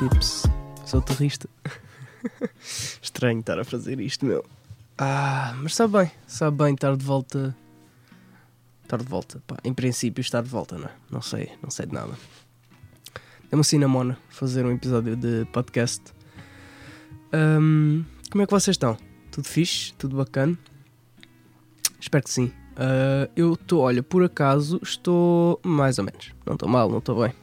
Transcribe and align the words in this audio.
Pips. 0.00 0.44
Sou 0.86 1.02
terrorista. 1.02 1.46
Estranho 3.02 3.40
estar 3.40 3.58
a 3.58 3.64
fazer 3.64 4.00
isto, 4.00 4.24
meu. 4.24 4.42
Ah, 4.96 5.54
mas 5.62 5.74
sabe 5.74 5.98
bem, 5.98 6.10
sabe 6.26 6.56
bem 6.56 6.72
estar 6.72 6.96
de 6.96 7.04
volta. 7.04 7.54
Estar 8.82 8.96
de 8.96 9.04
volta, 9.04 9.42
pá. 9.46 9.58
Em 9.62 9.74
princípio, 9.74 10.22
estar 10.22 10.42
de 10.42 10.48
volta, 10.48 10.78
não 10.78 10.86
é? 10.86 10.92
Não 11.10 11.20
sei, 11.20 11.52
não 11.62 11.68
sei 11.68 11.84
de 11.84 11.92
nada. 11.92 12.14
Dê-me 13.50 13.60
assim 13.60 13.76
na 13.76 13.88
mona 13.88 14.16
fazer 14.30 14.64
um 14.64 14.72
episódio 14.72 15.14
de 15.14 15.44
podcast. 15.52 16.02
Ahm, 17.30 18.02
como 18.30 18.42
é 18.42 18.46
que 18.46 18.52
vocês 18.52 18.76
estão? 18.76 18.96
Tudo 19.30 19.46
fixe? 19.46 19.92
Tudo 19.98 20.16
bacana? 20.16 20.58
Espero 22.00 22.24
que 22.24 22.30
sim. 22.30 22.50
Ah, 22.74 23.28
eu 23.36 23.52
estou, 23.52 23.82
olha, 23.82 24.02
por 24.02 24.24
acaso 24.24 24.80
estou 24.82 25.60
mais 25.62 25.98
ou 25.98 26.06
menos. 26.06 26.32
Não 26.46 26.54
estou 26.54 26.70
mal, 26.70 26.88
não 26.88 27.00
estou 27.00 27.20
bem. 27.20 27.34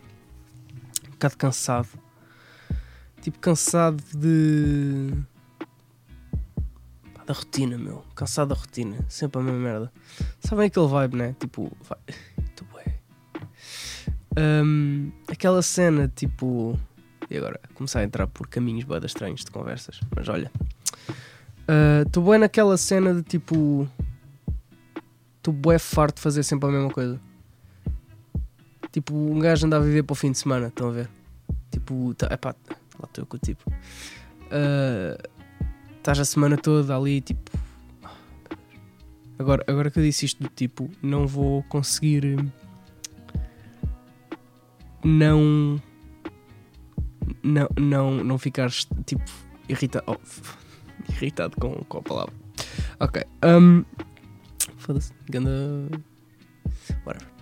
Um 1.05 1.11
bocado 1.11 1.37
cansado. 1.37 2.06
Tipo, 3.21 3.39
cansado 3.39 4.01
de. 4.13 5.11
Da 7.25 7.33
rotina, 7.33 7.77
meu. 7.77 8.03
Cansado 8.15 8.49
da 8.49 8.55
rotina. 8.55 9.05
Sempre 9.09 9.41
a 9.41 9.43
mesma 9.43 9.59
merda. 9.59 9.91
Sabem 10.39 10.67
aquele 10.67 10.87
vibe, 10.87 11.17
né? 11.17 11.35
Tipo, 11.39 11.71
vai. 11.81 11.97
É. 12.07 12.27
Ahm, 14.37 15.11
aquela 15.27 15.63
cena, 15.63 16.11
tipo. 16.15 16.79
E 17.29 17.37
agora? 17.37 17.59
Começar 17.73 18.01
a 18.01 18.03
entrar 18.03 18.27
por 18.27 18.47
caminhos 18.47 18.85
bada 18.85 19.07
estranhos 19.07 19.43
de 19.43 19.49
conversas. 19.49 19.99
Mas 20.15 20.29
olha. 20.29 20.51
Estou 22.05 22.23
bem 22.23 22.39
naquela 22.39 22.77
cena 22.77 23.15
de 23.15 23.23
tipo. 23.23 23.89
Estou 25.37 25.53
bué 25.53 25.79
farto 25.79 26.17
de 26.17 26.21
fazer 26.21 26.43
sempre 26.43 26.69
a 26.69 26.71
mesma 26.71 26.91
coisa. 26.91 27.19
Tipo, 28.91 29.15
um 29.15 29.39
gajo 29.39 29.65
anda 29.65 29.77
a 29.77 29.79
viver 29.79 30.03
para 30.03 30.13
o 30.13 30.15
fim 30.15 30.31
de 30.31 30.37
semana, 30.37 30.67
estão 30.67 30.89
a 30.89 30.91
ver? 30.91 31.09
Tipo, 31.71 32.13
tá, 32.13 32.27
epá, 32.31 32.55
lá 32.99 33.05
estou 33.05 33.25
com 33.25 33.37
o 33.37 33.39
tipo. 33.39 33.71
Ah, 34.51 35.17
Estás 36.07 36.19
a 36.19 36.25
semana 36.25 36.55
toda 36.55 36.95
ali, 36.95 37.19
tipo. 37.19 37.51
Agora, 39.37 39.61
agora 39.67 39.91
que 39.91 39.99
eu 39.99 40.03
disse 40.03 40.25
isto 40.25 40.41
do 40.41 40.47
tipo, 40.47 40.89
não 41.01 41.27
vou 41.27 41.63
conseguir. 41.63 42.37
Não. 45.03 45.81
Não, 47.43 47.67
não, 47.77 48.23
não 48.23 48.37
ficar 48.37 48.71
tipo 49.05 49.23
irritado. 49.67 50.05
oh, 50.07 50.17
irritado 51.11 51.57
com, 51.59 51.75
com 51.83 51.97
a 51.97 52.01
palavra. 52.01 52.33
Ok. 53.01 53.21
Um, 53.43 53.83
Foda-se. 54.77 55.11
Ganda. 55.29 55.51
Whatever. 57.05 57.36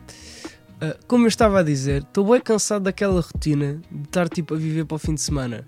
Uh, 0.76 1.06
como 1.08 1.24
eu 1.26 1.30
estava 1.30 1.60
a 1.60 1.64
dizer, 1.64 2.02
estou 2.02 2.30
bem 2.30 2.42
cansado 2.42 2.84
daquela 2.84 3.22
rotina 3.22 3.82
de 3.90 4.04
estar 4.04 4.28
tipo 4.28 4.54
a 4.54 4.58
viver 4.58 4.86
para 4.86 4.96
o 4.96 5.00
fim 5.00 5.14
de 5.16 5.22
semana. 5.22 5.68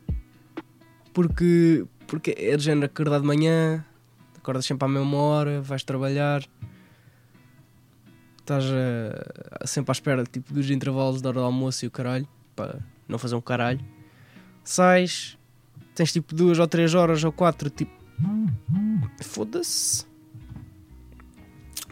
Porque, 1.13 1.85
porque 2.05 2.35
é 2.37 2.55
de 2.57 2.63
género 2.63 2.85
acordar 2.87 3.19
de 3.21 3.25
manhã, 3.25 3.83
acordas 4.37 4.65
sempre 4.65 4.85
à 4.85 4.87
mesma 4.89 5.17
hora, 5.17 5.61
vais 5.61 5.83
trabalhar, 5.83 6.43
estás 8.39 8.65
a- 8.65 9.65
sempre 9.65 9.91
à 9.91 9.93
espera 9.93 10.23
tipo, 10.25 10.53
dos 10.53 10.69
intervalos 10.69 11.21
da 11.21 11.29
hora 11.29 11.39
do 11.39 11.45
almoço 11.45 11.85
e 11.85 11.87
o 11.87 11.91
caralho, 11.91 12.27
para 12.55 12.79
não 13.07 13.17
fazer 13.17 13.35
um 13.35 13.41
caralho. 13.41 13.79
Sais, 14.63 15.37
tens 15.95 16.11
tipo 16.11 16.35
duas 16.35 16.59
ou 16.59 16.67
três 16.67 16.93
horas 16.93 17.23
ou 17.23 17.31
quatro, 17.31 17.69
tipo. 17.69 17.95
Foda-se. 19.23 20.05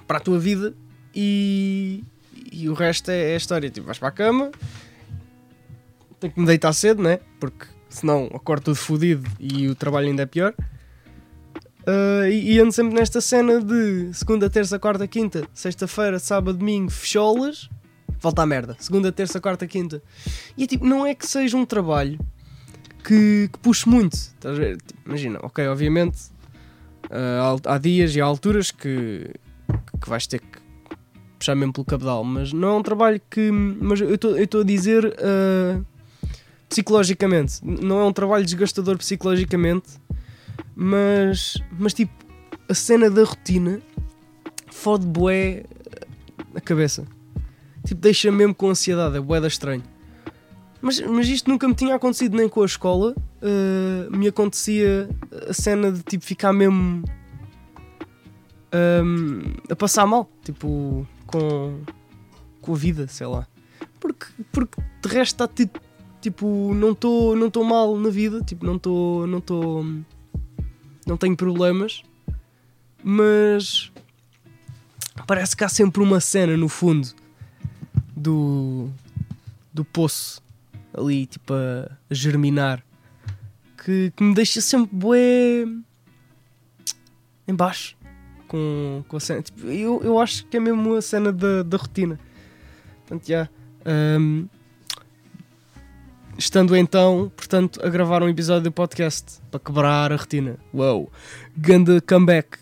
Para 0.06 0.18
a 0.18 0.20
tua 0.22 0.38
vida 0.38 0.76
e, 1.16 2.04
e 2.56 2.70
o 2.70 2.74
resto 2.74 3.12
é, 3.12 3.34
é 3.34 3.36
história. 3.36 3.70
Tipo, 3.70 3.88
vais 3.88 4.00
para 4.00 4.10
a 4.10 4.12
cama, 4.12 4.52
tenho 6.20 6.34
que 6.34 6.40
me 6.40 6.46
deitar 6.46 6.74
cedo, 6.74 7.02
né? 7.02 7.20
Porque 7.40 7.66
senão 7.90 8.30
acordo 8.34 8.66
tudo 8.66 8.76
fodido 8.76 9.30
e 9.40 9.68
o 9.68 9.76
trabalho 9.76 10.08
ainda 10.08 10.24
é 10.24 10.26
pior. 10.26 10.54
Ah, 11.86 12.28
e, 12.30 12.54
e 12.54 12.60
ando 12.60 12.72
sempre 12.72 12.96
nesta 12.96 13.22
cena 13.22 13.62
de 13.62 14.12
segunda, 14.14 14.50
terça, 14.50 14.80
quarta, 14.80 15.08
quinta, 15.08 15.48
sexta-feira, 15.54 16.18
sábado, 16.18 16.58
domingo, 16.58 16.90
fecholas, 16.90 17.70
volta 18.20 18.42
à 18.42 18.46
merda. 18.46 18.76
Segunda, 18.80 19.12
terça, 19.12 19.40
quarta, 19.40 19.68
quinta. 19.68 20.02
E 20.58 20.64
é 20.64 20.68
tipo, 20.68 20.86
não 20.86 21.06
é 21.06 21.14
que 21.14 21.28
seja 21.28 21.56
um 21.56 21.66
trabalho 21.66 22.20
que, 23.04 23.50
que 23.52 23.60
puxe 23.60 23.88
muito. 23.88 24.14
Estás 24.14 24.56
a 24.56 24.60
ver? 24.60 24.78
Tipo, 24.78 25.00
imagina, 25.06 25.40
ok, 25.44 25.68
obviamente 25.68 26.18
há, 27.12 27.74
há 27.76 27.78
dias 27.78 28.16
e 28.16 28.22
há 28.22 28.26
alturas 28.26 28.72
que, 28.72 29.30
que 30.02 30.10
vais 30.10 30.26
ter 30.26 30.40
que 30.40 30.65
puxar 31.46 31.56
mesmo 31.56 31.74
pelo 31.74 31.86
cabedal, 31.86 32.24
mas 32.24 32.52
não 32.52 32.70
é 32.70 32.74
um 32.74 32.82
trabalho 32.82 33.22
que. 33.30 33.52
Mas 33.52 34.02
eu 34.02 34.16
estou 34.16 34.62
a 34.62 34.64
dizer 34.64 35.16
ah, 35.20 35.80
psicologicamente, 36.68 37.60
não 37.64 38.00
é 38.00 38.04
um 38.04 38.14
trabalho 38.14 38.44
desgastador 38.44 38.98
psicologicamente, 38.98 39.90
mas, 40.76 41.62
mas 41.78 41.94
tipo, 41.94 42.14
a 42.68 42.74
cena 42.74 43.10
da 43.10 43.24
rotina 43.24 43.80
fode 44.72 45.06
bué 45.06 45.64
a 46.56 46.62
cabeça. 46.62 47.06
Tipo, 47.86 48.02
deixa 48.02 48.32
mesmo 48.32 48.56
com 48.56 48.70
ansiedade, 48.70 49.16
é 49.18 49.20
bué 49.20 49.40
da 49.40 49.48
estranho. 49.48 49.84
Mas, 50.82 51.00
mas 51.02 51.28
isto 51.28 51.50
nunca 51.50 51.68
me 51.68 51.76
tinha 51.76 51.96
acontecido 51.96 52.36
nem 52.36 52.50
com 52.50 52.64
a 52.64 52.66
escola. 52.66 53.14
ah, 53.42 54.10
me 54.10 54.28
acontecia 54.28 55.08
a 55.48 55.54
cena 55.54 55.92
de 55.92 56.02
tipo 56.02 56.26
ficar 56.26 56.52
mesmo 56.52 57.04
ahm, 58.72 59.54
a 59.70 59.76
passar 59.76 60.06
mal, 60.06 60.30
tipo, 60.44 61.08
com, 61.26 61.82
com 62.62 62.74
a 62.74 62.78
vida, 62.78 63.08
sei 63.08 63.28
lá. 63.28 63.48
Porque, 64.00 64.26
porque 64.52 64.82
de 65.02 65.10
resto 65.10 65.34
está 65.34 65.48
tipo, 65.48 65.80
tipo 66.22 66.74
não 66.74 66.92
estou 66.92 67.36
não 67.36 67.50
tô 67.50 67.64
mal 67.64 67.98
na 67.98 68.10
vida, 68.10 68.42
tipo, 68.42 68.66
não 68.66 68.76
estou. 68.76 69.28
Não 69.28 69.40
estou. 69.40 69.86
Não 71.06 71.18
tenho 71.18 71.36
problemas, 71.38 72.02
mas 73.04 73.92
parece 75.28 75.56
que 75.56 75.64
há 75.64 75.70
sempre 75.70 76.02
uma 76.02 76.20
cena 76.20 76.58
no 76.58 76.68
fundo 76.68 77.14
do, 78.16 78.90
do 79.72 79.86
poço 79.86 80.42
ali, 80.92 81.28
tipo, 81.28 81.54
a, 81.54 81.92
a 82.10 82.14
germinar 82.14 82.84
que, 83.86 84.12
que 84.16 84.24
me 84.24 84.34
deixa 84.34 84.60
sempre 84.62 84.96
bué 84.96 85.66
em 87.48 87.54
baixo 87.54 87.96
com, 88.48 89.04
com 89.08 89.18
a 89.18 89.20
cena. 89.20 89.42
Tipo, 89.42 89.68
eu, 89.68 90.02
eu 90.04 90.20
acho 90.20 90.46
que 90.48 90.58
é 90.58 90.60
mesmo 90.60 90.96
a 90.96 91.02
cena 91.02 91.32
da, 91.32 91.64
da 91.64 91.78
rotina. 91.78 92.20
Portanto, 93.02 93.28
já. 93.28 93.50
hum, 94.20 94.48
estando 96.38 96.76
então, 96.76 97.32
portanto, 97.36 97.80
a 97.84 97.90
gravar 97.90 98.24
um 98.24 98.30
episódio 98.30 98.64
do 98.64 98.72
podcast 98.72 99.40
para 99.50 99.60
quebrar 99.60 100.12
a 100.12 100.16
rotina. 100.16 100.58
Uou! 100.74 101.12
Ganda 101.56 102.02
comeback 102.02 102.58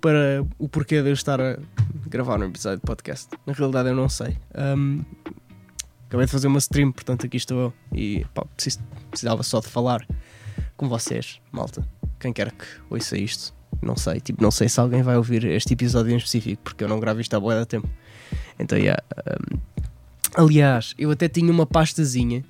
para 0.00 0.44
o 0.58 0.68
porquê 0.68 1.02
de 1.02 1.08
eu 1.08 1.14
estar 1.14 1.40
a 1.40 1.58
gravar 2.06 2.40
um 2.40 2.44
episódio 2.44 2.78
de 2.78 2.86
podcast. 2.86 3.28
Na 3.46 3.52
realidade, 3.52 3.88
eu 3.88 3.96
não 3.96 4.08
sei. 4.08 4.36
Hum, 4.56 5.04
acabei 6.06 6.26
de 6.26 6.32
fazer 6.32 6.46
uma 6.46 6.58
stream, 6.58 6.92
portanto, 6.92 7.26
aqui 7.26 7.36
estou 7.36 7.58
eu. 7.58 7.72
E 7.92 8.24
pá, 8.34 8.44
precisava 9.10 9.42
só 9.42 9.60
de 9.60 9.68
falar 9.68 10.06
com 10.76 10.88
vocês, 10.88 11.40
malta. 11.52 11.86
Quem 12.18 12.32
quer 12.32 12.52
que 12.52 12.64
ouça 12.90 13.16
isto. 13.16 13.57
Não 13.80 13.96
sei, 13.96 14.20
tipo, 14.20 14.42
não 14.42 14.50
sei 14.50 14.68
se 14.68 14.80
alguém 14.80 15.02
vai 15.02 15.16
ouvir 15.16 15.44
este 15.44 15.72
episódio 15.72 16.12
em 16.12 16.16
específico, 16.16 16.62
porque 16.62 16.82
eu 16.82 16.88
não 16.88 16.98
gravo 16.98 17.20
isto 17.20 17.34
há 17.34 17.40
boa 17.40 17.64
tempo. 17.64 17.88
Então, 18.58 18.76
yeah, 18.76 19.02
um, 19.16 19.58
aliás, 20.34 20.94
eu 20.98 21.10
até 21.10 21.28
tinha 21.28 21.50
uma 21.50 21.64
pastazinha 21.66 22.44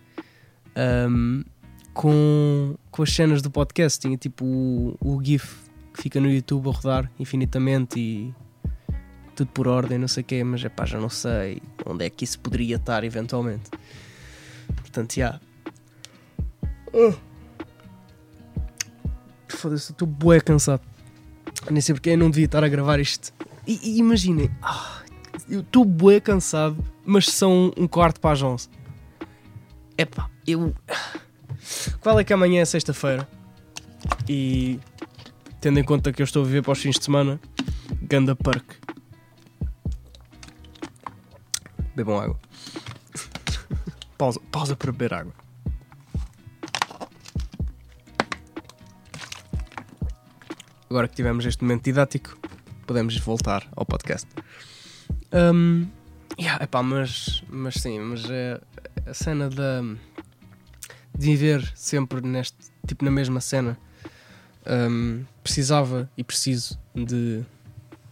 um, 1.08 1.44
com, 1.92 2.76
com 2.90 3.02
as 3.02 3.12
cenas 3.12 3.42
do 3.42 3.50
podcast. 3.50 4.00
Tinha 4.00 4.16
tipo 4.16 4.44
o, 4.44 4.96
o 5.00 5.22
GIF 5.22 5.68
que 5.92 6.02
fica 6.02 6.20
no 6.20 6.30
YouTube 6.30 6.68
a 6.68 6.72
rodar 6.72 7.10
infinitamente 7.18 7.98
e 7.98 8.34
tudo 9.34 9.50
por 9.52 9.68
ordem, 9.68 9.98
não 9.98 10.08
sei 10.08 10.22
o 10.22 10.26
quê, 10.26 10.42
mas 10.42 10.64
é 10.64 10.68
pá, 10.68 10.84
já 10.84 10.98
não 10.98 11.08
sei 11.08 11.62
onde 11.86 12.04
é 12.04 12.10
que 12.10 12.24
isso 12.24 12.40
poderia 12.40 12.76
estar 12.76 13.04
eventualmente. 13.04 13.70
Portanto, 14.76 15.14
já. 15.14 15.40
Foda-se, 19.48 19.92
estou 19.92 20.08
bué 20.08 20.40
cansado. 20.40 20.82
Nem 21.70 21.80
sei 21.80 21.94
porque 21.94 22.10
eu 22.10 22.18
não 22.18 22.30
devia 22.30 22.46
estar 22.46 22.64
a 22.64 22.68
gravar 22.68 22.98
isto. 22.98 23.32
E, 23.66 23.78
e 23.82 23.98
imaginem, 23.98 24.50
ah, 24.62 25.02
eu 25.48 25.60
estou 25.60 25.84
bué 25.84 26.20
cansado, 26.20 26.82
mas 27.04 27.26
são 27.26 27.72
um 27.76 27.86
quarto 27.86 28.20
para 28.20 28.32
as 28.32 28.42
11. 28.42 28.68
Epá, 29.96 30.30
eu. 30.46 30.74
Qual 32.00 32.18
é 32.18 32.24
que 32.24 32.32
amanhã 32.32 32.62
é 32.62 32.64
sexta-feira? 32.64 33.28
E 34.28 34.78
tendo 35.60 35.78
em 35.78 35.84
conta 35.84 36.12
que 36.12 36.22
eu 36.22 36.24
estou 36.24 36.42
a 36.42 36.46
viver 36.46 36.62
para 36.62 36.72
os 36.72 36.78
fins 36.78 36.98
de 36.98 37.04
semana, 37.04 37.40
ganda 38.02 38.34
perk. 38.36 38.76
Bebam 41.94 42.18
água. 42.18 42.38
pausa, 44.16 44.40
pausa 44.52 44.76
para 44.76 44.92
beber 44.92 45.12
água. 45.12 45.47
Agora 50.90 51.06
que 51.06 51.14
tivemos 51.14 51.44
este 51.44 51.62
momento 51.62 51.84
didático, 51.84 52.38
podemos 52.86 53.14
voltar 53.18 53.68
ao 53.76 53.84
podcast. 53.84 54.26
Um, 55.30 55.86
yeah, 56.40 56.64
epá, 56.64 56.82
mas, 56.82 57.44
mas 57.50 57.74
sim, 57.74 58.00
mas 58.00 58.24
é 58.30 58.58
a 59.06 59.12
cena 59.12 59.50
da, 59.50 59.82
de 59.82 61.26
viver 61.26 61.70
sempre 61.74 62.22
neste, 62.22 62.56
tipo, 62.86 63.04
na 63.04 63.10
mesma 63.10 63.38
cena, 63.42 63.78
um, 64.66 65.26
precisava 65.42 66.10
e 66.16 66.24
preciso 66.24 66.80
de, 66.94 67.44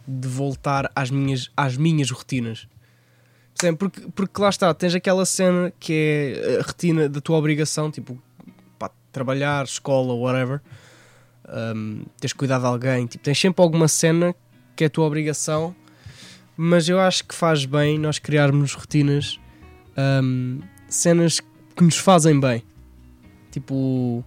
de 0.06 0.28
voltar 0.28 0.92
às 0.94 1.10
minhas, 1.10 1.50
às 1.56 1.78
minhas 1.78 2.10
rotinas. 2.10 2.68
Porque, 3.78 4.02
porque 4.14 4.42
lá 4.42 4.50
está, 4.50 4.74
tens 4.74 4.94
aquela 4.94 5.24
cena 5.24 5.72
que 5.80 5.94
é 5.94 6.58
a 6.60 6.62
rotina 6.62 7.08
da 7.08 7.22
tua 7.22 7.38
obrigação, 7.38 7.90
tipo, 7.90 8.22
pá, 8.78 8.90
trabalhar, 9.10 9.64
escola, 9.64 10.12
whatever, 10.12 10.60
um, 11.48 12.04
tens 12.20 12.32
cuidado 12.32 12.62
de 12.62 12.66
alguém, 12.66 13.06
tipo, 13.06 13.22
tens 13.24 13.38
sempre 13.38 13.62
alguma 13.62 13.88
cena 13.88 14.34
que 14.74 14.84
é 14.84 14.86
a 14.86 14.90
tua 14.90 15.06
obrigação, 15.06 15.74
mas 16.56 16.88
eu 16.88 17.00
acho 17.00 17.24
que 17.24 17.34
faz 17.34 17.64
bem 17.64 17.98
nós 17.98 18.18
criarmos 18.18 18.74
rotinas, 18.74 19.38
um, 20.22 20.60
cenas 20.88 21.40
que 21.40 21.84
nos 21.84 21.98
fazem 21.98 22.38
bem. 22.38 22.62
Tipo, 23.50 24.24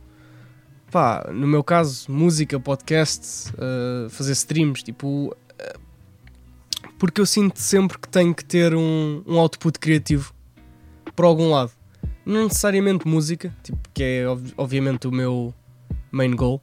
pá, 0.92 1.30
no 1.32 1.48
meu 1.48 1.64
caso, 1.64 2.12
música, 2.12 2.60
podcast, 2.60 3.52
uh, 3.54 4.10
fazer 4.10 4.34
streams, 4.34 4.84
tipo, 4.84 5.28
uh, 5.28 5.80
porque 6.98 7.22
eu 7.22 7.26
sinto 7.26 7.60
sempre 7.60 7.98
que 7.98 8.08
tenho 8.08 8.34
que 8.34 8.44
ter 8.44 8.74
um, 8.74 9.24
um 9.26 9.38
output 9.40 9.78
criativo 9.80 10.34
por 11.16 11.26
algum 11.26 11.50
lado. 11.50 11.72
Não 12.26 12.44
necessariamente 12.44 13.08
música, 13.08 13.56
tipo, 13.64 13.80
que 13.94 14.04
é 14.04 14.26
obviamente 14.58 15.08
o 15.08 15.12
meu 15.12 15.54
main 16.12 16.36
goal, 16.36 16.62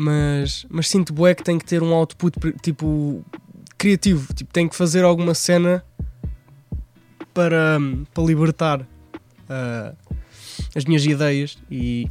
mas, 0.00 0.64
mas 0.70 0.88
sinto 0.88 1.12
bué 1.12 1.34
que 1.34 1.42
tenho 1.42 1.58
que 1.58 1.64
ter 1.64 1.82
um 1.82 1.92
output 1.92 2.32
tipo 2.62 3.24
criativo, 3.76 4.32
tipo, 4.32 4.52
tenho 4.52 4.70
que 4.70 4.76
fazer 4.76 5.02
alguma 5.02 5.34
cena 5.34 5.84
para, 7.34 7.80
para 8.14 8.22
libertar 8.22 8.80
uh, 8.80 9.96
as 10.72 10.84
minhas 10.84 11.04
ideias 11.04 11.58
e, 11.68 12.08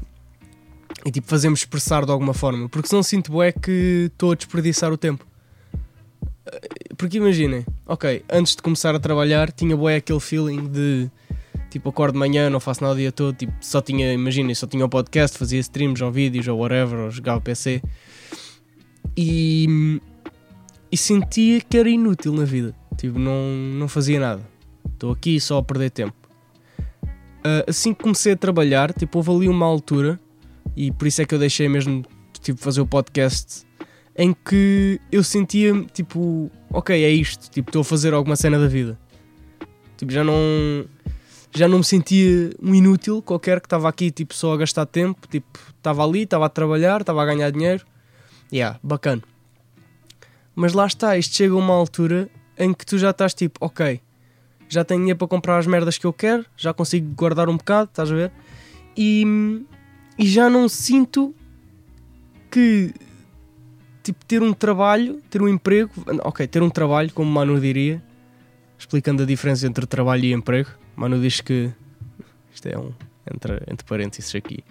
e 1.06 1.12
tipo 1.12 1.28
fazemos 1.28 1.60
expressar 1.60 2.04
de 2.04 2.12
alguma 2.12 2.34
forma, 2.34 2.68
porque 2.68 2.90
senão 2.90 3.02
sinto 3.02 3.32
bué 3.32 3.54
que 3.54 4.10
estou 4.12 4.34
a 4.34 4.36
desperdiçar 4.36 4.92
o 4.92 4.98
tempo. 4.98 5.26
Porque 6.98 7.18
imaginem, 7.18 7.66
ok, 7.86 8.22
antes 8.30 8.54
de 8.54 8.62
começar 8.62 8.96
a 8.96 9.00
trabalhar 9.00 9.50
tinha 9.50 9.78
bué 9.78 9.96
aquele 9.96 10.20
feeling 10.20 10.68
de 10.68 11.10
tipo 11.70 11.90
acordo 11.90 12.14
de 12.14 12.20
manhã, 12.20 12.50
não 12.50 12.60
faço 12.60 12.82
nada 12.84 12.96
o 12.96 12.98
dia 12.98 13.12
todo, 13.12 13.36
tipo, 13.36 13.54
só 13.62 13.82
tinha, 13.82 14.14
imaginem, 14.14 14.54
só 14.56 14.68
tinha 14.68 14.84
o 14.84 14.88
um 14.88 14.90
podcast, 14.90 15.38
fazia 15.38 15.60
streams 15.60 16.04
ou 16.04 16.12
vídeos 16.12 16.48
ou 16.48 16.60
whatever, 16.60 17.00
ou 17.00 17.12
jogava 17.12 17.42
PC 17.42 17.82
e, 19.16 20.00
e 20.92 20.98
sentia 20.98 21.62
que 21.62 21.78
era 21.78 21.90
inútil 21.90 22.34
na 22.34 22.46
vida, 22.46 22.76
tipo, 22.98 23.20
não, 23.20 23.44
não 23.80 23.88
fazia 23.88 24.20
nada, 24.20 24.42
estou 24.94 25.12
aqui 25.12 25.40
só 25.40 25.58
a 25.58 25.64
perder 25.64 25.92
tempo. 25.92 26.16
Uh, 27.40 27.64
assim 27.68 27.94
que 27.94 28.04
comecei 28.04 28.34
a 28.34 28.38
trabalhar, 28.38 28.94
tipo, 28.94 29.20
houve 29.20 29.32
ali 29.32 29.48
uma 29.48 29.66
altura 29.66 30.20
e 30.76 30.92
por 30.92 31.08
isso 31.08 31.22
é 31.22 31.26
que 31.26 31.34
eu 31.34 31.40
deixei 31.40 31.70
mesmo 31.70 32.04
tipo, 32.42 32.60
fazer 32.60 32.82
o 32.82 32.88
podcast 32.88 33.66
em 34.18 34.34
que 34.34 35.00
eu 35.12 35.24
sentia 35.24 35.74
tipo, 35.94 36.50
ok, 36.72 37.04
é 37.04 37.10
isto, 37.10 37.50
tipo, 37.52 37.70
estou 37.70 37.82
a 37.82 37.86
fazer 37.86 38.14
alguma 38.14 38.36
cena 38.36 38.58
da 38.58 38.68
vida. 38.68 39.00
Tipo, 39.96 40.12
já 40.12 40.24
não 40.24 40.86
já 41.58 41.68
não 41.68 41.80
me 41.80 41.84
sentia 41.84 42.52
um 42.62 42.74
inútil 42.74 43.22
qualquer 43.22 43.60
que 43.60 43.66
estava 43.66 43.90
aqui 43.90 44.12
tipo 44.12 44.34
só 44.34 44.54
a 44.54 44.58
gastar 44.58 44.86
tempo, 44.86 45.28
tipo, 45.28 45.60
estava 45.76 46.06
ali, 46.06 46.24
estava 46.24 46.46
a 46.46 46.50
trabalhar, 46.50 47.02
estava 47.02 47.22
a 47.22 47.26
ganhar 47.26 47.52
dinheiro. 47.52 47.86
Yeah, 48.54 48.80
bacana. 48.84 49.24
Mas 50.56 50.74
lá 50.74 50.86
está, 50.86 51.18
isto 51.18 51.36
chega 51.36 51.54
a 51.54 51.58
uma 51.58 51.74
altura 51.74 52.30
em 52.58 52.74
que 52.74 52.86
tu 52.86 52.98
já 52.98 53.10
estás 53.10 53.34
tipo, 53.34 53.58
ok, 53.60 54.00
já 54.70 54.84
tenho 54.84 55.02
dinheiro 55.02 55.18
para 55.18 55.28
comprar 55.28 55.58
as 55.58 55.68
merdas 55.68 55.98
que 55.98 56.06
eu 56.06 56.14
quero, 56.14 56.46
já 56.56 56.74
consigo 56.74 57.14
guardar 57.16 57.50
um 57.50 57.58
bocado, 57.58 57.90
estás 57.90 58.12
a 58.12 58.16
ver? 58.16 58.32
E, 58.96 59.66
e 60.18 60.28
já 60.28 60.50
não 60.50 60.70
sinto 60.70 61.34
que 62.50 62.94
tipo 64.04 64.24
ter 64.26 64.42
um 64.42 64.54
trabalho, 64.54 65.22
ter 65.30 65.42
um 65.42 65.48
emprego, 65.50 65.92
ok, 66.24 66.48
ter 66.48 66.62
um 66.62 66.70
trabalho, 66.70 67.12
como 67.14 67.30
Manu 67.30 67.60
diria, 67.60 68.02
explicando 68.78 69.24
a 69.24 69.26
diferença 69.26 69.68
entre 69.68 69.86
trabalho 69.86 70.24
e 70.26 70.34
emprego. 70.34 70.70
Manu 70.98 71.22
diz 71.22 71.42
que 71.42 71.72
isto 72.54 72.68
é 72.68 72.78
um 72.78 72.92
entre, 73.34 73.62
entre 73.70 73.86
parênteses 73.86 74.34
aqui. 74.34 74.64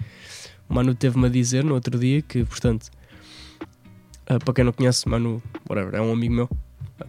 O 0.68 0.74
Manu 0.74 0.94
teve-me 0.94 1.26
a 1.26 1.30
dizer 1.30 1.64
no 1.64 1.74
outro 1.74 1.98
dia 1.98 2.20
que, 2.20 2.44
portanto, 2.44 2.90
uh, 4.28 4.38
para 4.44 4.54
quem 4.54 4.64
não 4.64 4.72
conhece, 4.72 5.08
Manu, 5.08 5.40
whatever, 5.68 5.94
é 5.94 6.00
um 6.00 6.12
amigo 6.12 6.34
meu. 6.34 6.44
Uh, 7.00 7.06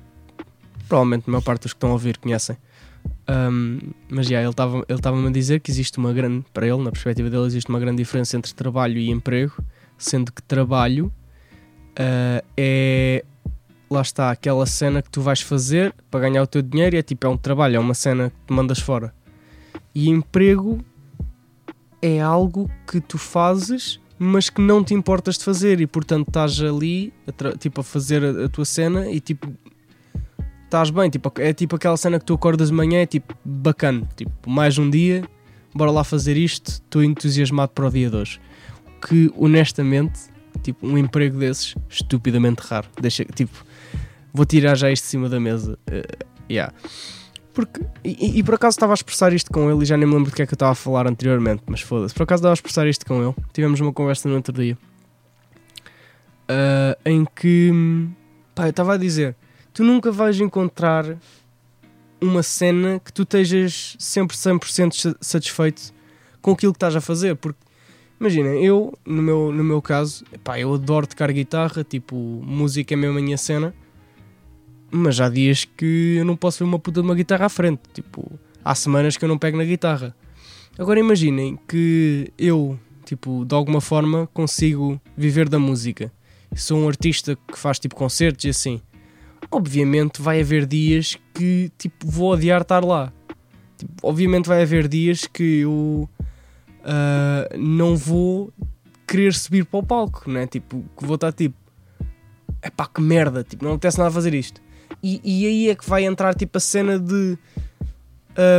provavelmente 0.88 1.24
a 1.28 1.32
maior 1.32 1.42
parte 1.42 1.64
dos 1.64 1.74
que 1.74 1.78
estão 1.78 1.90
a 1.90 1.94
ouvir 1.94 2.18
conhecem. 2.18 2.56
Um, 3.30 3.80
mas 4.10 4.28
já, 4.28 4.40
ele 4.40 4.50
estava 4.50 4.78
ele 4.88 5.00
estava-me 5.00 5.28
a 5.28 5.32
dizer 5.32 5.60
que 5.62 5.72
existe 5.72 5.98
uma 5.98 6.14
grande, 6.14 6.46
para 6.54 6.68
ele, 6.68 6.84
na 6.84 6.92
perspectiva 6.92 7.30
dele, 7.30 7.46
existe 7.46 7.70
uma 7.70 7.80
grande 7.80 7.98
diferença 7.98 8.38
entre 8.38 8.54
trabalho 8.54 8.98
e 8.98 9.10
emprego, 9.10 9.54
sendo 9.98 10.32
que 10.32 10.44
trabalho 10.44 11.08
uh, 11.08 12.46
é 12.56 13.26
lá 13.90 14.02
está 14.02 14.32
aquela 14.32 14.66
cena 14.66 15.02
que 15.02 15.10
tu 15.10 15.22
vais 15.22 15.42
fazer 15.42 15.94
para 16.12 16.22
ganhar 16.22 16.44
o 16.44 16.48
teu 16.48 16.62
dinheiro 16.62 16.96
e 16.96 17.00
é 17.00 17.02
tipo 17.02 17.26
é 17.26 17.30
um 17.30 17.38
trabalho, 17.38 17.78
é 17.78 17.80
uma 17.80 17.94
cena 17.94 18.30
que 18.30 18.36
te 18.48 18.54
mandas 18.54 18.80
fora. 18.80 19.14
E 19.96 20.10
emprego 20.10 20.84
é 22.02 22.20
algo 22.20 22.70
que 22.86 23.00
tu 23.00 23.18
fazes, 23.18 24.00
mas 24.20 24.50
que 24.50 24.62
não 24.62 24.84
te 24.84 24.94
importas 24.94 25.38
de 25.38 25.44
fazer 25.44 25.80
e 25.82 25.88
portanto 25.88 26.28
estás 26.28 26.60
ali 26.62 27.14
a 27.28 27.58
tipo 27.58 27.82
a 27.82 27.84
fazer 27.84 28.24
a, 28.24 28.46
a, 28.46 28.50
tua 28.50 28.66
cena 28.66 29.10
e 29.10 29.20
tipo 29.20 29.52
estás 30.66 30.90
bem, 30.90 31.10
tipo, 31.10 31.32
é 31.40 31.54
tipo 31.54 31.78
aquela 31.78 31.96
cena 31.96 32.20
que 32.20 32.26
tu 32.26 32.34
acordas 32.34 32.68
de 32.68 32.74
manhã, 32.74 33.00
é 33.00 33.06
tipo 33.06 33.34
bacana, 33.44 34.06
tipo 34.18 34.50
mais 34.50 34.78
um 34.78 34.90
dia, 34.90 35.24
bora 35.74 35.92
lá 35.92 36.04
fazer 36.04 36.36
isto, 36.36 36.68
estou 36.68 37.02
entusiasmado 37.02 37.72
para 37.72 37.88
o 37.88 37.90
dia 37.90 38.10
de 38.10 38.16
hoje. 38.18 38.42
Que 39.08 39.32
honestamente 39.38 40.20
tipo, 40.58 40.86
um 40.86 40.98
emprego 40.98 41.38
desses, 41.38 41.76
estupidamente 41.90 42.62
raro. 42.62 42.88
Deixa, 43.00 43.26
tipo, 43.26 43.66
vou 44.34 44.46
tirar 44.46 44.76
já 44.76 44.92
isto 44.92 45.04
de 45.04 45.10
cima 45.10 45.30
da 45.30 45.40
mesa. 45.40 45.78
Uh, 45.88 46.26
yeah. 46.50 46.74
Porque, 47.54 47.82
e, 48.04 48.40
e, 48.40 48.44
por 48.44 48.54
acaso 48.54 48.76
estava 48.76 48.94
a 48.94 48.96
expressar 48.96 49.34
isto 49.34 49.52
com 49.52 49.72
ele 49.72 49.82
e 49.82 49.86
já 49.86 49.98
nem 49.98 50.08
me 50.08 50.14
lembro 50.14 50.30
do 50.30 50.36
que 50.36 50.44
é 50.44 50.46
que 50.46 50.54
eu 50.54 50.56
estava 50.56 50.74
a 50.74 50.76
falar 50.76 51.08
anteriormente, 51.08 51.64
mas 51.66 51.82
foda-se. 51.82 52.14
Por 52.14 52.24
acaso 52.24 52.42
estava 52.42 52.54
a 52.54 52.56
expressar 52.56 52.88
isto 52.88 53.06
com 53.06 53.24
ele. 53.24 53.34
Tivemos 53.52 53.80
uma 53.80 53.92
conversa 53.92 54.30
no 54.30 54.36
outro 54.36 54.54
dia 54.54 54.78
uh, 56.48 56.98
em 57.06 57.26
que 57.26 57.72
pá, 58.56 58.66
eu 58.66 58.70
estava 58.70 58.94
a 58.96 58.98
dizer: 58.98 59.36
tu 59.74 59.84
nunca 59.84 60.12
vais 60.12 60.40
encontrar 60.40 61.18
uma 62.20 62.42
cena 62.42 63.00
que 63.00 63.14
tu 63.14 63.24
estejas 63.24 63.96
sempre 64.00 64.36
100% 64.36 65.18
satisfeito 65.22 65.94
com 66.42 66.52
aquilo 66.52 66.74
que 66.74 66.78
estás 66.78 66.96
a 66.96 67.02
fazer, 67.02 67.36
porque 67.36 67.60
Imagina, 68.20 68.50
eu, 68.50 68.98
no 69.06 69.22
meu, 69.22 69.52
no 69.52 69.64
meu 69.64 69.82
caso, 69.82 70.26
pá, 70.44 70.60
eu 70.60 70.74
adoro 70.74 71.06
tocar 71.06 71.32
guitarra, 71.32 71.84
tipo, 71.84 72.16
música 72.16 72.94
é 72.94 72.98
mesmo 72.98 73.20
a 73.20 73.22
minha 73.22 73.38
cena, 73.38 73.74
mas 74.90 75.20
há 75.20 75.30
dias 75.30 75.66
que 75.66 76.16
eu 76.18 76.26
não 76.26 76.36
posso 76.36 76.60
ver 76.60 76.70
uma 76.70 76.80
puta 76.80 77.02
de 77.02 77.08
uma 77.08 77.14
guitarra 77.14 77.46
à 77.46 77.50
frente, 77.50 77.82
tipo, 77.94 78.40
há 78.66 78.74
semanas 78.74 79.18
que 79.18 79.24
eu 79.24 79.30
não 79.30 79.38
pego 79.38 79.58
na 79.58 79.64
guitarra. 79.64 80.16
Agora 80.80 81.00
imaginem 81.00 81.58
que 81.68 82.32
eu, 82.38 82.78
tipo, 83.06 83.46
de 83.46 83.56
alguma 83.56 83.82
forma 83.82 84.28
consigo 84.34 85.02
viver 85.16 85.50
da 85.50 85.58
música. 85.58 86.12
Sou 86.56 86.80
um 86.80 86.88
artista 86.88 87.36
que 87.48 87.58
faz 87.58 87.80
tipo 87.80 87.96
concertos 87.96 88.46
e 88.46 88.50
assim. 88.50 88.82
Obviamente 89.50 90.22
vai 90.22 90.42
haver 90.42 90.66
dias 90.66 91.18
que 91.34 91.72
tipo 91.78 92.08
vou 92.08 92.32
odiar 92.32 92.62
estar 92.62 92.84
lá. 92.84 93.12
Tipo, 93.78 93.94
obviamente 94.04 94.48
vai 94.48 94.62
haver 94.62 94.88
dias 94.88 95.26
que 95.26 95.62
eu 95.62 96.10
uh, 96.82 96.88
não 97.56 97.96
vou 97.96 98.52
querer 99.08 99.34
subir 99.34 99.66
para 99.66 99.80
o 99.80 99.84
palco, 99.84 100.30
né? 100.30 100.48
Tipo, 100.48 100.84
que 100.98 101.06
vou 101.06 101.16
estar 101.16 101.32
tipo, 101.32 101.56
é 102.62 102.70
pá, 102.70 102.88
que 102.88 103.02
merda, 103.02 103.44
tipo, 103.44 103.64
não 103.64 103.74
apetece 103.74 103.98
nada 103.98 104.12
fazer 104.12 104.34
isto. 104.34 104.62
E, 105.02 105.22
e 105.24 105.46
aí 105.46 105.70
é 105.70 105.76
que 105.76 105.88
vai 105.88 106.06
entrar 106.06 106.34
tipo 106.34 106.58
a 106.58 106.62
cena 106.62 106.98
de 106.98 107.38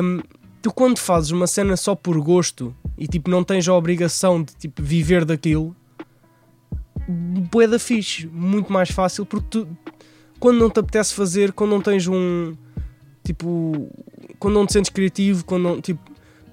um, 0.03 0.21
tu 0.63 0.73
quando 0.73 0.99
fazes 0.99 1.31
uma 1.31 1.47
cena 1.47 1.77
só 1.77 1.95
por 1.95 2.21
gosto 2.21 2.75
e 2.97 3.07
tipo 3.07 3.31
não 3.31 3.43
tens 3.43 3.67
a 3.69 3.75
obrigação 3.75 4.43
de 4.43 4.55
tipo 4.55 4.83
viver 4.83 5.25
daquilo, 5.25 5.75
boeda 7.51 7.79
fixe, 7.79 8.27
muito 8.27 8.73
mais 8.73 8.91
fácil 8.91 9.25
porque 9.25 9.47
tu 9.51 9.69
quando 10.39 10.59
não 10.59 10.71
te 10.71 10.79
apetece 10.79 11.15
fazer, 11.15 11.53
quando 11.53 11.71
não 11.71 11.81
tens 11.81 12.07
um 12.07 12.55
tipo, 13.25 13.91
quando 14.39 14.55
não 14.55 14.67
te 14.67 14.73
sentes 14.73 14.91
criativo, 14.91 15.45
quando 15.45 15.63
não, 15.63 15.81
tipo, 15.81 16.01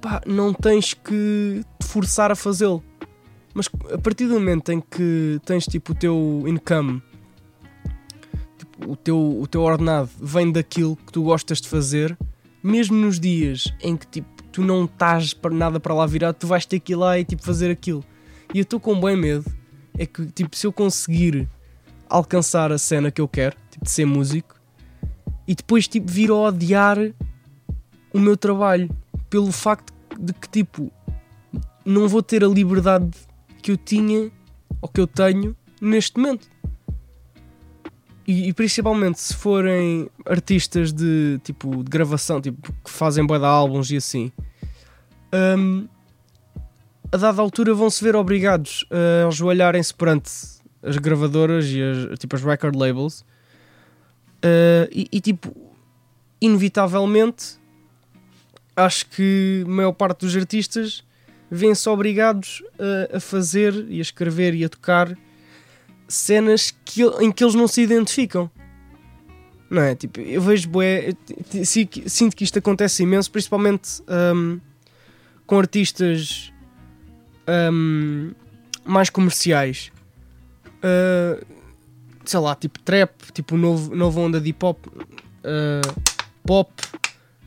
pá, 0.01 0.21
não 0.25 0.53
tens 0.53 0.93
que 0.93 1.63
forçar 1.95 2.29
a 2.29 2.35
fazê-lo. 2.35 2.83
Mas 3.53 3.69
a 3.93 3.97
partir 3.97 4.27
do 4.27 4.33
momento 4.33 4.69
em 4.69 4.81
que 4.81 5.39
tens 5.45 5.65
tipo 5.65 5.93
o 5.93 5.95
teu 5.95 6.43
income, 6.45 7.01
tipo, 8.57 8.91
o, 8.91 8.95
teu, 8.97 9.39
o 9.39 9.47
teu 9.47 9.61
ordenado 9.61 10.09
vem 10.19 10.51
daquilo 10.51 10.97
que 10.97 11.13
tu 11.13 11.23
gostas 11.23 11.61
de 11.61 11.69
fazer, 11.69 12.17
mesmo 12.61 12.97
nos 12.97 13.17
dias 13.17 13.73
em 13.81 13.95
que 13.95 14.05
tipo, 14.07 14.27
tu 14.51 14.61
não 14.61 14.83
estás 14.83 15.33
para 15.33 15.55
nada 15.55 15.79
para 15.79 15.93
lá 15.93 16.05
virado, 16.05 16.35
tu 16.35 16.47
vais 16.47 16.65
ter 16.65 16.81
que 16.81 16.91
ir 16.91 16.97
lá 16.97 17.17
e 17.17 17.23
tipo, 17.23 17.41
fazer 17.45 17.71
aquilo. 17.71 18.03
E 18.53 18.57
eu 18.59 18.63
estou 18.63 18.77
com 18.77 18.99
bem 18.99 19.15
medo, 19.15 19.45
é 19.97 20.05
que 20.05 20.25
tipo, 20.25 20.53
se 20.53 20.67
eu 20.67 20.73
conseguir 20.73 21.47
alcançar 22.09 22.73
a 22.73 22.77
cena 22.77 23.09
que 23.09 23.21
eu 23.21 23.27
quero, 23.27 23.55
tipo, 23.71 23.85
de 23.85 23.91
ser 23.91 24.05
músico, 24.05 24.53
e 25.47 25.55
depois 25.55 25.87
tipo, 25.87 26.11
vir 26.11 26.29
a 26.29 26.35
odiar 26.35 26.97
o 28.13 28.19
meu 28.19 28.35
trabalho 28.35 28.89
pelo 29.29 29.53
facto 29.53 29.93
de 30.19 30.33
que 30.33 30.49
tipo 30.49 30.91
não 31.85 32.07
vou 32.07 32.23
ter 32.23 32.43
a 32.43 32.47
liberdade 32.47 33.11
que 33.61 33.71
eu 33.71 33.77
tinha 33.77 34.31
ou 34.81 34.89
que 34.89 34.99
eu 34.99 35.07
tenho 35.07 35.55
neste 35.79 36.19
momento. 36.19 36.47
E, 38.27 38.49
e 38.49 38.53
principalmente 38.53 39.19
se 39.19 39.35
forem 39.35 40.09
artistas 40.25 40.91
de 40.91 41.39
tipo 41.43 41.83
de 41.83 41.89
gravação, 41.89 42.41
tipo, 42.41 42.73
que 42.83 42.89
fazem 42.89 43.25
boa 43.25 43.39
de 43.39 43.45
álbuns 43.45 43.91
e 43.91 43.97
assim, 43.97 44.31
um, 45.57 45.87
a 47.11 47.17
dada 47.17 47.39
altura 47.39 47.73
vão 47.75 47.89
se 47.89 48.03
ver 48.03 48.15
obrigados 48.15 48.83
a 48.89 49.27
ajoelharem-se 49.27 49.93
perante 49.93 50.31
as 50.81 50.97
gravadoras 50.97 51.65
e 51.67 51.81
as, 51.81 52.19
tipo, 52.19 52.35
as 52.35 52.43
record 52.43 52.75
labels 52.75 53.21
uh, 53.21 54.89
e, 54.91 55.07
e 55.11 55.21
tipo, 55.21 55.55
inevitavelmente 56.41 57.59
acho 58.75 59.05
que 59.07 59.63
a 59.65 59.69
maior 59.69 59.93
parte 59.93 60.21
dos 60.21 60.35
artistas 60.35 61.04
vêm-se 61.49 61.87
obrigados 61.89 62.63
a, 62.79 63.17
a, 63.17 63.19
fazer 63.19 63.73
e 63.89 63.99
a 63.99 64.01
escrever 64.01 64.53
e 64.53 64.63
a 64.63 64.69
tocar 64.69 65.15
cenas 66.07 66.73
que, 66.83 67.03
em 67.21 67.31
que 67.31 67.43
eles 67.43 67.55
não 67.55 67.67
se 67.67 67.81
identificam. 67.81 68.49
Não 69.69 69.81
é? 69.81 69.95
Tipo, 69.95 70.21
eu 70.21 70.41
vejo 70.41 70.69
bué, 70.69 71.13
sinto 72.07 72.35
que 72.35 72.43
isto 72.43 72.59
acontece 72.59 73.03
imenso, 73.03 73.31
principalmente 73.31 74.01
um, 74.35 74.59
com 75.45 75.57
artistas 75.57 76.53
um, 77.71 78.31
mais 78.83 79.09
comerciais. 79.09 79.91
Uh, 80.77 81.43
sei 82.23 82.39
lá, 82.39 82.55
tipo 82.55 82.79
trap, 82.79 83.11
tipo 83.33 83.57
novo, 83.57 83.95
nova 83.95 84.19
onda 84.19 84.39
de 84.39 84.49
hip 84.49 84.63
hop, 84.63 84.85
uh, 84.87 86.01
pop. 86.45 86.71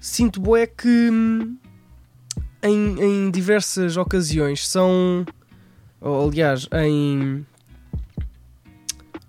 Sinto 0.01 0.41
bué 0.41 0.67
que 0.67 1.11
hum, 1.11 1.57
em, 2.63 3.03
em 3.03 3.31
diversas 3.31 3.97
ocasiões 3.97 4.67
são. 4.67 5.25
Ou, 6.01 6.29
aliás, 6.29 6.69
em. 6.73 7.47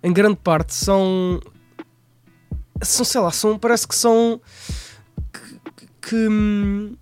Em 0.01 0.13
grande 0.13 0.38
parte 0.38 0.74
são. 0.74 1.39
São, 2.81 3.05
sei 3.05 3.21
lá, 3.21 3.31
são, 3.31 3.57
parece 3.57 3.88
que 3.88 3.95
são. 3.95 4.41
Que. 5.31 5.88
que 6.01 6.15
hum, 6.15 6.95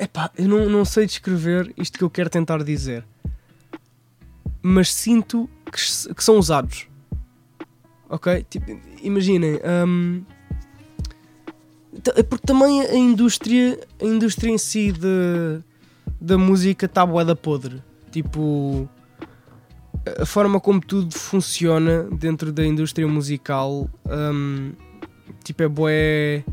epá, 0.00 0.30
eu 0.36 0.48
não, 0.48 0.68
não 0.68 0.84
sei 0.84 1.06
descrever 1.06 1.72
isto 1.76 1.98
que 1.98 2.04
eu 2.04 2.10
quero 2.10 2.30
tentar 2.30 2.62
dizer. 2.62 3.04
Mas 4.60 4.92
sinto 4.92 5.48
que, 5.64 6.14
que 6.14 6.24
são 6.24 6.36
usados. 6.38 6.86
Ok? 8.08 8.46
Tipo, 8.48 8.80
imaginem. 9.02 9.60
Um, 9.64 10.24
é 10.28 10.41
porque 12.28 12.46
também 12.46 12.80
a 12.80 12.94
indústria, 12.94 13.78
a 14.00 14.04
indústria 14.04 14.50
em 14.50 14.58
si 14.58 14.92
de, 14.92 15.60
da 16.20 16.38
música 16.38 16.86
está 16.86 17.04
boeda 17.04 17.36
podre. 17.36 17.82
Tipo, 18.10 18.88
a 20.20 20.24
forma 20.24 20.58
como 20.58 20.80
tudo 20.80 21.14
funciona 21.16 22.04
dentro 22.04 22.52
da 22.52 22.64
indústria 22.64 23.06
musical, 23.06 23.88
um, 24.06 24.72
tipo, 25.44 25.62
é 25.62 25.68
boé. 25.68 26.44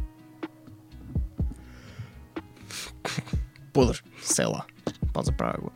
podre, 3.72 4.00
sei 4.22 4.46
lá. 4.46 4.66
Pausa 5.14 5.32
para 5.32 5.48
a 5.48 5.56
água. 5.56 5.72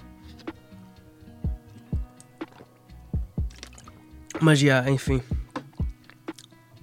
Mas 4.42 4.60
já, 4.60 4.66
yeah, 4.66 4.92
enfim. 4.92 5.22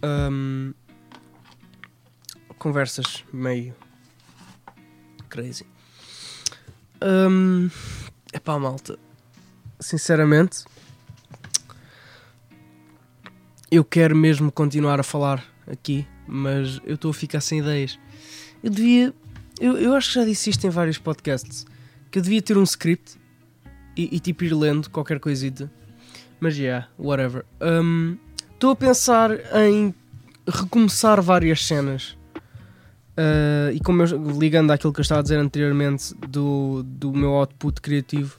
Um, 0.02 0.72
conversas 2.61 3.25
meio 3.33 3.75
crazy. 5.31 5.64
Um, 7.02 7.71
epá, 8.33 8.59
malta. 8.59 8.99
Sinceramente, 9.81 10.64
eu 13.71 13.83
quero 13.83 14.14
mesmo 14.14 14.52
continuar 14.52 15.00
a 15.00 15.02
falar 15.02 15.43
aqui, 15.67 16.07
mas 16.29 16.81
eu 16.85 16.97
estou 16.97 17.11
a 17.11 17.14
ficar 17.14 17.40
sem 17.40 17.61
ideias. 17.61 17.99
Eu 18.62 18.71
devia. 18.71 19.14
Eu, 19.59 19.79
eu 19.79 19.95
acho 19.95 20.09
que 20.09 20.14
já 20.17 20.25
disse 20.25 20.50
isto 20.50 20.67
em 20.67 20.71
vários 20.71 20.99
podcasts. 20.99 21.67
Que 22.11 22.19
eu 22.19 22.23
devia 22.23 22.43
ter 22.43 22.59
um 22.59 22.62
script 22.62 23.19
e, 23.97 24.17
e 24.17 24.21
tipo 24.21 24.45
ir 24.45 24.52
lendo 24.52 24.90
qualquer 24.90 25.19
coisita. 25.19 25.73
Mas 26.38 26.59
yeah, 26.59 26.88
whatever. 26.99 27.47
Estou 28.52 28.71
um, 28.71 28.73
a 28.73 28.76
pensar 28.76 29.31
em 29.62 29.95
recomeçar 30.47 31.23
várias 31.23 31.64
cenas 31.64 32.20
Uh, 33.17 33.73
e 33.73 33.81
como 33.81 34.02
eu, 34.02 34.38
ligando 34.38 34.71
àquilo 34.71 34.93
que 34.93 35.00
eu 35.00 35.02
estava 35.02 35.21
a 35.21 35.23
dizer 35.23 35.38
anteriormente 35.38 36.14
do, 36.29 36.83
do 36.85 37.12
meu 37.12 37.35
output 37.35 37.81
criativo, 37.81 38.37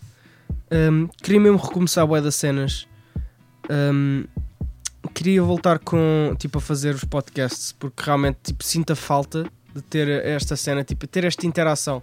um, 0.72 1.08
queria 1.22 1.40
mesmo 1.40 1.58
recomeçar 1.58 2.04
a 2.04 2.08
boia 2.08 2.22
das 2.22 2.36
cenas. 2.36 2.88
Um, 3.70 4.24
queria 5.13 5.44
voltar 5.44 5.80
com 5.80 6.36
tipo 6.38 6.58
a 6.58 6.62
fazer 6.62 6.96
os 6.96 7.04
podcasts 7.04 7.72
porque 7.74 8.04
realmente 8.04 8.38
tipo, 8.44 8.63
sinto 8.63 8.94
a 8.94 8.96
falta 8.96 9.46
de 9.74 9.82
ter 9.82 10.08
esta 10.25 10.56
cena, 10.56 10.84
tipo, 10.84 11.08
ter 11.08 11.24
esta 11.24 11.46
interação. 11.46 12.01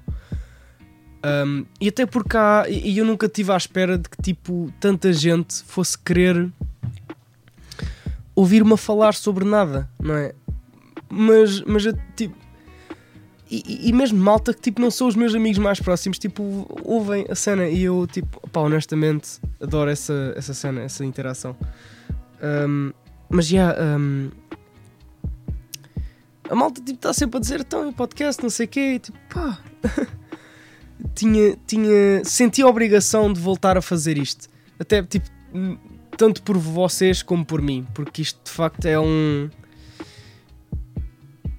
Um, 1.46 1.64
e 1.80 1.88
até 1.88 2.06
porque 2.06 2.36
há, 2.36 2.64
e 2.68 2.96
eu 2.96 3.04
nunca 3.04 3.28
tive 3.28 3.52
à 3.52 3.56
espera 3.56 3.98
de 3.98 4.08
que 4.08 4.22
tipo 4.22 4.72
tanta 4.78 5.12
gente 5.12 5.62
fosse 5.64 5.98
querer 5.98 6.50
ouvir-me 8.34 8.76
falar 8.76 9.14
sobre 9.14 9.44
nada, 9.44 9.90
não 9.98 10.14
é? 10.14 10.32
Mas, 11.10 11.60
mas 11.62 11.86
eu, 11.86 11.98
tipo, 12.14 12.36
e, 13.50 13.88
e, 13.88 13.92
mesmo 13.92 14.18
malta 14.18 14.52
que 14.52 14.60
tipo 14.60 14.80
não 14.80 14.90
são 14.90 15.06
os 15.06 15.14
meus 15.14 15.34
amigos 15.34 15.58
mais 15.58 15.80
próximos, 15.80 16.18
tipo, 16.18 16.66
ouvem 16.84 17.26
a 17.28 17.34
cena 17.34 17.66
e 17.66 17.82
eu 17.82 18.06
tipo, 18.06 18.46
pá, 18.48 18.60
honestamente 18.60 19.40
adoro 19.60 19.90
essa, 19.90 20.34
essa 20.36 20.52
cena, 20.52 20.82
essa 20.82 21.04
interação. 21.04 21.56
Um, 22.42 22.92
mas 23.28 23.46
já 23.46 23.72
yeah, 23.72 23.98
um, 23.98 24.30
a 26.48 26.54
malta 26.54 26.80
tipo 26.80 26.98
está 26.98 27.12
sempre 27.12 27.38
a 27.38 27.40
dizer 27.40 27.60
então 27.60 27.88
em 27.88 27.92
podcast, 27.92 28.42
não 28.42 28.50
sei 28.50 28.66
o 28.66 28.68
quê, 28.68 28.80
e, 28.94 28.98
tipo, 28.98 29.18
pá. 29.32 29.58
tinha, 31.14 31.56
tinha, 31.66 32.24
senti 32.24 32.62
a 32.62 32.66
obrigação 32.66 33.32
de 33.32 33.40
voltar 33.40 33.76
a 33.76 33.82
fazer 33.82 34.18
isto. 34.18 34.48
Até 34.78 35.02
tipo, 35.02 35.28
tanto 36.16 36.42
por 36.42 36.56
vocês 36.58 37.22
como 37.22 37.44
por 37.44 37.62
mim, 37.62 37.86
porque 37.94 38.22
isto 38.22 38.40
de 38.44 38.50
facto 38.50 38.84
é 38.86 38.98
um 38.98 39.48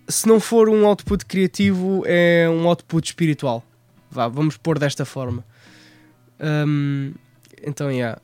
se 0.09 0.27
não 0.27 0.39
for 0.39 0.69
um 0.69 0.85
output 0.85 1.25
criativo, 1.25 2.03
é 2.05 2.47
um 2.49 2.67
output 2.67 3.07
espiritual. 3.07 3.63
Vá, 4.09 4.27
vamos 4.27 4.57
pôr 4.57 4.79
desta 4.79 5.05
forma. 5.05 5.45
Um, 6.39 7.13
então, 7.61 7.91
yeah. 7.91 8.19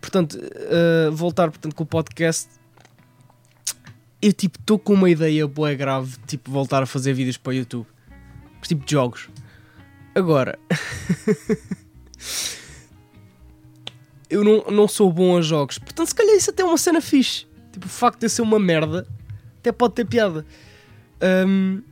Portanto, 0.00 0.38
uh, 0.38 1.12
voltar 1.12 1.50
portanto, 1.50 1.74
com 1.74 1.84
o 1.84 1.86
podcast. 1.86 2.48
Eu 4.20 4.32
tipo 4.32 4.58
estou 4.58 4.78
com 4.78 4.94
uma 4.94 5.10
ideia 5.10 5.46
boa 5.46 5.74
grave, 5.74 6.16
tipo 6.26 6.50
voltar 6.50 6.82
a 6.82 6.86
fazer 6.86 7.12
vídeos 7.12 7.36
para 7.36 7.50
o 7.50 7.54
YouTube, 7.54 7.86
tipo 8.62 8.84
de 8.84 8.90
jogos. 8.90 9.28
Agora, 10.14 10.58
eu 14.30 14.42
não, 14.42 14.64
não 14.70 14.88
sou 14.88 15.12
bom 15.12 15.36
a 15.36 15.42
jogos, 15.42 15.78
portanto, 15.78 16.08
se 16.08 16.14
calhar 16.14 16.34
isso 16.34 16.50
até 16.50 16.62
é 16.62 16.66
uma 16.66 16.78
cena 16.78 17.00
fixe. 17.00 17.46
Tipo, 17.70 17.86
o 17.86 17.90
facto 17.90 18.20
de 18.20 18.26
eu 18.26 18.30
ser 18.30 18.42
uma 18.42 18.58
merda 18.58 19.06
até 19.58 19.70
pode 19.70 19.94
ter 19.94 20.06
piada. 20.06 20.46
Um, 21.22 21.82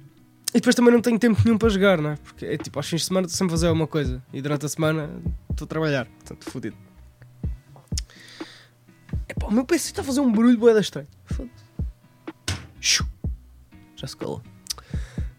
e 0.55 0.59
depois 0.59 0.77
também 0.77 0.93
não 0.93 1.01
tenho 1.01 1.19
tempo 1.19 1.41
nenhum 1.45 1.59
para 1.59 1.69
jogar, 1.69 2.01
não 2.01 2.11
é? 2.11 2.17
Porque 2.17 2.47
é 2.47 2.57
tipo, 2.57 2.79
aos 2.79 2.89
fins 2.89 3.01
de 3.01 3.07
semana 3.07 3.27
estou 3.27 3.37
sempre 3.37 3.53
a 3.53 3.57
fazer 3.57 3.67
alguma 3.67 3.89
coisa 3.89 4.23
e 4.33 4.41
durante 4.41 4.65
a 4.67 4.69
semana 4.69 5.11
estou 5.51 5.65
a 5.65 5.69
trabalhar, 5.69 6.07
portanto, 6.07 6.49
fodido. 6.49 6.77
Epá, 9.29 9.47
o 9.49 9.53
meu 9.53 9.65
PC 9.65 9.91
está 9.91 10.03
a 10.03 10.05
fazer 10.05 10.21
um 10.21 10.31
barulho 10.31 10.57
boeda 10.57 10.81
estranho. 10.81 11.09
Foda-se. 11.25 11.65
Já 13.97 14.07
se 14.07 14.17
calou. 14.17 14.43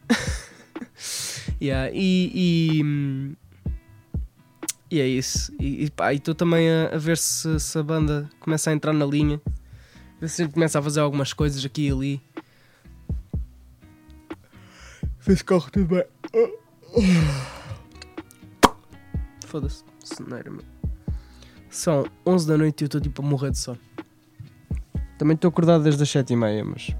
yeah, 1.61 1.89
e, 1.93 2.31
e, 2.33 3.35
e, 4.91 4.99
é 4.99 5.07
isso. 5.07 5.53
E 5.59 5.89
estou 6.13 6.35
também 6.35 6.69
a, 6.69 6.95
a 6.95 6.97
ver 6.97 7.17
se, 7.17 7.59
se, 7.59 7.77
a 7.77 7.83
banda 7.83 8.29
começa 8.39 8.69
a 8.69 8.73
entrar 8.73 8.91
na 8.91 9.05
linha. 9.05 9.39
Ver 10.19 10.29
se 10.29 10.41
a 10.41 10.45
gente 10.45 10.55
começa 10.55 10.79
a 10.79 10.81
fazer 10.81 10.99
algumas 10.99 11.31
coisas 11.31 11.63
aqui 11.63 11.87
e 11.87 11.91
ali. 11.91 12.21
Fez 15.25 15.41
corre 15.41 15.71
tudo 15.71 15.87
bem. 15.87 16.05
Foda-se, 19.47 19.83
cenário, 20.03 20.51
meu. 20.51 20.63
São 21.67 22.05
11 22.27 22.47
da 22.47 22.55
noite 22.59 22.81
e 22.81 22.83
eu 22.83 22.85
estou 22.85 23.01
tipo 23.01 23.23
a 23.23 23.25
morrer 23.25 23.49
de 23.49 23.57
sono. 23.57 23.79
Também 25.17 25.33
estou 25.33 25.49
acordado 25.49 25.83
desde 25.83 26.03
as 26.03 26.09
7 26.11 26.31
e 26.31 26.35
meia, 26.35 26.63
mas. 26.63 26.95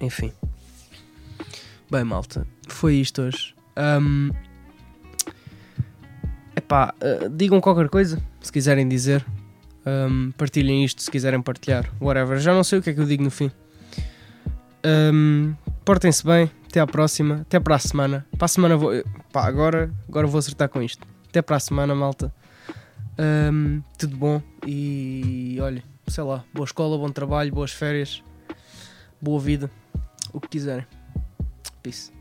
Enfim. 0.00 0.32
Bem, 1.90 2.04
malta, 2.04 2.46
foi 2.68 2.94
isto 2.94 3.22
hoje. 3.22 3.52
Um... 3.76 4.30
Epá, 6.54 6.94
uh, 7.02 7.28
digam 7.30 7.60
qualquer 7.60 7.88
coisa, 7.88 8.22
se 8.40 8.52
quiserem 8.52 8.88
dizer. 8.88 9.26
Um, 9.84 10.30
partilhem 10.38 10.84
isto 10.84 11.02
se 11.02 11.10
quiserem 11.10 11.42
partilhar. 11.42 11.92
Whatever. 12.00 12.38
Já 12.38 12.54
não 12.54 12.62
sei 12.62 12.78
o 12.78 12.82
que 12.82 12.90
é 12.90 12.94
que 12.94 13.00
eu 13.00 13.06
digo 13.06 13.24
no 13.24 13.30
fim. 13.32 13.50
Um, 14.84 15.52
Portem-se 15.84 16.24
bem, 16.24 16.50
até 16.76 16.80
à 16.82 16.86
próxima, 16.86 17.40
até 17.40 17.58
para 17.58 17.76
a 17.76 17.78
semana. 17.78 18.26
Para 18.36 18.44
a 18.44 18.48
semana 18.48 18.76
vou. 18.76 18.90
pá, 19.32 19.46
agora, 19.46 19.90
agora 20.06 20.26
vou 20.26 20.38
acertar 20.38 20.68
com 20.68 20.82
isto. 20.82 21.06
Até 21.26 21.40
para 21.40 21.56
a 21.56 21.60
semana, 21.60 21.94
malta. 21.94 22.30
Ahm, 23.18 23.80
tudo 23.96 24.14
bom 24.14 24.42
e 24.66 25.56
olha, 25.58 25.82
sei 26.06 26.22
lá, 26.22 26.44
boa 26.52 26.66
escola, 26.66 26.98
bom 26.98 27.08
trabalho, 27.08 27.50
boas 27.50 27.72
férias, 27.72 28.22
boa 29.18 29.40
vida, 29.40 29.70
o 30.34 30.40
que 30.40 30.48
quiserem. 30.48 30.86
Peace. 31.82 32.15